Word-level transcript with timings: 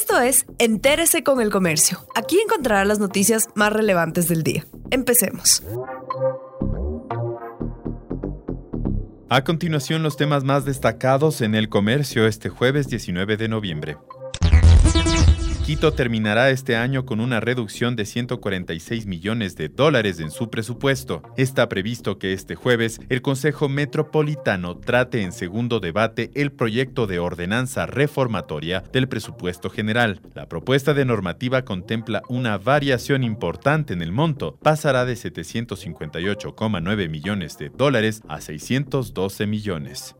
Esto 0.00 0.20
es 0.20 0.46
Entérese 0.60 1.24
con 1.24 1.40
el 1.40 1.50
Comercio. 1.50 1.98
Aquí 2.14 2.38
encontrará 2.38 2.84
las 2.84 3.00
noticias 3.00 3.48
más 3.56 3.72
relevantes 3.72 4.28
del 4.28 4.44
día. 4.44 4.64
Empecemos. 4.92 5.64
A 9.28 9.42
continuación, 9.42 10.04
los 10.04 10.16
temas 10.16 10.44
más 10.44 10.64
destacados 10.64 11.40
en 11.40 11.56
el 11.56 11.68
comercio 11.68 12.28
este 12.28 12.48
jueves 12.48 12.86
19 12.86 13.36
de 13.36 13.48
noviembre. 13.48 13.96
Quito 15.68 15.92
terminará 15.92 16.48
este 16.48 16.76
año 16.76 17.04
con 17.04 17.20
una 17.20 17.40
reducción 17.40 17.94
de 17.94 18.06
146 18.06 19.04
millones 19.04 19.54
de 19.54 19.68
dólares 19.68 20.18
en 20.18 20.30
su 20.30 20.48
presupuesto. 20.48 21.20
Está 21.36 21.68
previsto 21.68 22.18
que 22.18 22.32
este 22.32 22.54
jueves 22.54 23.02
el 23.10 23.20
Consejo 23.20 23.68
Metropolitano 23.68 24.78
trate 24.78 25.20
en 25.20 25.30
segundo 25.30 25.78
debate 25.78 26.30
el 26.34 26.52
proyecto 26.52 27.06
de 27.06 27.18
ordenanza 27.18 27.84
reformatoria 27.84 28.82
del 28.94 29.10
presupuesto 29.10 29.68
general. 29.68 30.22
La 30.34 30.48
propuesta 30.48 30.94
de 30.94 31.04
normativa 31.04 31.66
contempla 31.66 32.22
una 32.30 32.56
variación 32.56 33.22
importante 33.22 33.92
en 33.92 34.00
el 34.00 34.10
monto. 34.10 34.56
Pasará 34.62 35.04
de 35.04 35.16
758,9 35.16 37.10
millones 37.10 37.58
de 37.58 37.68
dólares 37.68 38.22
a 38.26 38.40
612 38.40 39.46
millones. 39.46 40.16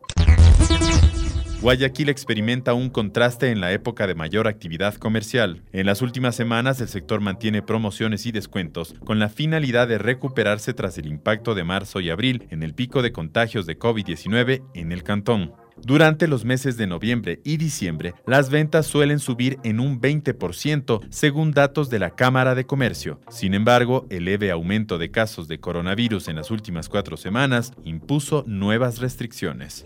Guayaquil 1.61 2.09
experimenta 2.09 2.73
un 2.73 2.89
contraste 2.89 3.51
en 3.51 3.61
la 3.61 3.73
época 3.73 4.07
de 4.07 4.15
mayor 4.15 4.47
actividad 4.47 4.95
comercial. 4.95 5.65
En 5.73 5.87
las 5.87 6.03
últimas 6.03 6.37
semanas 6.37 6.81
el 6.81 6.87
sector 6.87 7.21
mantiene 7.21 7.63
promociones 7.63 8.27
y 8.27 8.33
descuentos 8.33 8.95
con 9.05 9.19
la 9.19 9.29
finalidad 9.29 9.89
de 9.89 9.99
recuperarse 9.99 10.73
tras 10.73 10.99
el 10.99 11.07
impacto 11.07 11.57
de 11.57 11.65
marzo 11.65 11.99
y 11.99 12.11
abril 12.11 12.47
en 12.51 12.63
el 12.63 12.75
pico 12.75 13.03
de 13.03 13.11
contagios 13.11 13.67
de 13.67 13.77
COVID-19 13.77 14.63
en 14.75 14.93
el 14.93 15.03
cantón. 15.03 15.53
Durante 15.83 16.29
los 16.29 16.45
meses 16.45 16.77
de 16.77 16.87
noviembre 16.87 17.41
y 17.45 17.57
diciembre, 17.57 18.15
las 18.25 18.51
ventas 18.51 18.87
suelen 18.87 19.19
subir 19.19 19.59
en 19.65 19.81
un 19.81 20.01
20% 20.01 21.01
según 21.11 21.51
datos 21.51 21.91
de 21.91 21.99
la 21.99 22.11
Cámara 22.11 22.55
de 22.55 22.67
Comercio. 22.67 23.21
Sin 23.31 23.55
embargo, 23.55 24.07
el 24.11 24.27
leve 24.27 24.53
aumento 24.53 24.97
de 24.97 25.11
casos 25.11 25.49
de 25.49 25.59
coronavirus 25.59 26.29
en 26.29 26.37
las 26.37 26.53
últimas 26.53 26.89
cuatro 26.89 27.17
semanas 27.17 27.73
impuso 27.85 28.45
nuevas 28.47 28.99
restricciones. 28.99 29.83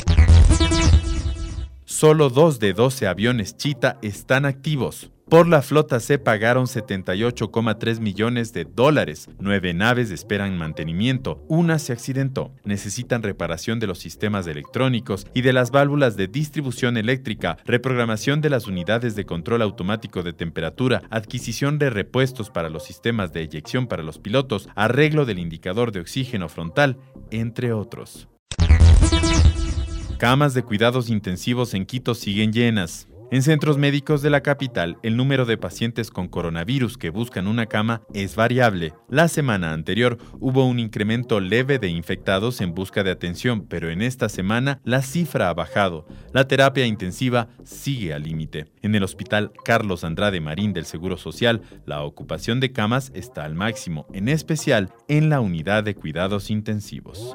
Solo 2.03 2.31
dos 2.31 2.59
de 2.59 2.73
12 2.73 3.07
aviones 3.07 3.57
Chita 3.57 3.97
están 4.03 4.45
activos. 4.45 5.13
Por 5.29 5.47
la 5.47 5.63
flota 5.63 6.01
se 6.01 6.19
pagaron 6.19 6.67
78,3 6.67 8.01
millones 8.01 8.53
de 8.53 8.65
dólares. 8.65 9.29
Nueve 9.39 9.73
naves 9.73 10.11
esperan 10.11 10.59
mantenimiento. 10.59 11.45
Una 11.47 11.79
se 11.79 11.93
accidentó. 11.93 12.51
Necesitan 12.65 13.23
reparación 13.23 13.79
de 13.79 13.87
los 13.87 14.01
sistemas 14.01 14.49
electrónicos 14.49 15.29
y 15.33 15.43
de 15.43 15.53
las 15.53 15.71
válvulas 15.71 16.17
de 16.17 16.27
distribución 16.27 16.97
eléctrica, 16.97 17.57
reprogramación 17.67 18.41
de 18.41 18.51
las 18.51 18.67
unidades 18.67 19.15
de 19.15 19.25
control 19.25 19.63
automático 19.63 20.25
de 20.25 20.33
temperatura, 20.33 21.03
adquisición 21.09 21.79
de 21.79 21.91
repuestos 21.91 22.51
para 22.51 22.69
los 22.69 22.83
sistemas 22.83 23.33
de 23.33 23.43
eyección 23.43 23.87
para 23.87 24.03
los 24.03 24.19
pilotos, 24.19 24.69
arreglo 24.75 25.25
del 25.25 25.39
indicador 25.39 25.93
de 25.93 26.01
oxígeno 26.01 26.49
frontal, 26.49 26.99
entre 27.31 27.73
otros. 27.73 28.27
Camas 30.23 30.55
de 30.55 30.63
cuidados 30.63 31.11
intensivos 31.11 31.75
en 31.75 31.85
Quito 31.85 32.15
siguen 32.15 32.53
llenas. 32.53 33.09
En 33.33 33.43
centros 33.43 33.77
médicos 33.77 34.23
de 34.23 34.31
la 34.31 34.41
capital, 34.41 34.97
el 35.03 35.17
número 35.17 35.47
de 35.47 35.59
pacientes 35.59 36.13
con 36.13 36.29
coronavirus 36.29 36.97
que 36.97 37.11
buscan 37.11 37.49
una 37.49 37.67
cama 37.67 38.03
es 38.15 38.37
variable. 38.37 38.95
La 39.09 39.27
semana 39.27 39.73
anterior 39.73 40.19
hubo 40.39 40.65
un 40.65 40.79
incremento 40.79 41.41
leve 41.41 41.81
de 41.81 41.89
infectados 41.89 42.61
en 42.61 42.73
busca 42.73 43.03
de 43.03 43.11
atención, 43.11 43.67
pero 43.67 43.91
en 43.91 44.01
esta 44.01 44.29
semana 44.29 44.81
la 44.85 45.03
cifra 45.03 45.49
ha 45.49 45.55
bajado. 45.55 46.07
La 46.33 46.47
terapia 46.47 46.87
intensiva 46.87 47.49
sigue 47.65 48.15
al 48.15 48.23
límite. 48.23 48.67
En 48.81 48.95
el 48.95 49.03
hospital 49.03 49.51
Carlos 49.65 50.05
Andrade 50.05 50.41
Marín 50.41 50.73
del 50.73 50.85
Seguro 50.85 51.17
Social, 51.17 51.63
la 51.85 52.05
ocupación 52.05 52.61
de 52.61 52.71
camas 52.71 53.11
está 53.13 53.43
al 53.43 53.57
máximo, 53.57 54.07
en 54.13 54.29
especial 54.29 54.93
en 55.09 55.31
la 55.31 55.41
unidad 55.41 55.83
de 55.83 55.97
cuidados 55.97 56.49
intensivos. 56.49 57.35